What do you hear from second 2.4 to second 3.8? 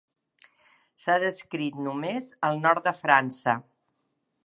al nord de França.